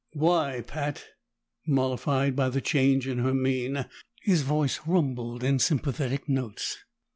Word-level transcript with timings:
"Why, 0.13 0.63
Pat?" 0.65 1.05
Mollified 1.67 2.35
by 2.35 2.49
the 2.49 2.59
change 2.59 3.07
in 3.07 3.19
her 3.19 3.35
mien, 3.35 3.85
his 4.23 4.41
voice 4.41 4.79
rumbled 4.87 5.43
in 5.43 5.59
sympathetic 5.59 6.27
notes. 6.27 6.75